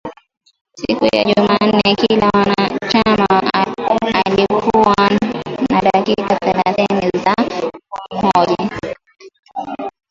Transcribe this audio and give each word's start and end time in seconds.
Siku 0.79 1.05
ya 1.15 1.23
jumanne 1.25 1.95
kila 1.99 2.25
mwanachama 2.33 3.43
alikuwa 4.25 5.11
na 5.69 5.81
dakika 5.81 6.35
thelathini 6.39 7.09
za 7.25 7.35
kumhoji 8.09 8.71